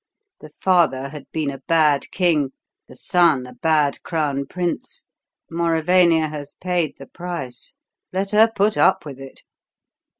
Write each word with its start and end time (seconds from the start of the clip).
The 0.39 0.49
father 0.49 1.09
had 1.09 1.27
been 1.31 1.51
a 1.51 1.61
bad 1.67 2.09
king, 2.09 2.53
the 2.87 2.95
son 2.95 3.45
a 3.45 3.53
bad 3.53 4.01
crown 4.01 4.47
prince. 4.47 5.05
Mauravania 5.51 6.27
has 6.27 6.55
paid 6.59 6.97
the 6.97 7.05
price. 7.05 7.75
Let 8.11 8.31
her 8.31 8.47
put 8.51 8.77
up 8.77 9.05
with 9.05 9.19
it! 9.19 9.43